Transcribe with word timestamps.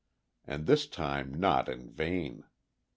And 0.47 0.65
this 0.65 0.87
time 0.87 1.31
not 1.35 1.69
in 1.69 1.91
vain. 1.91 2.45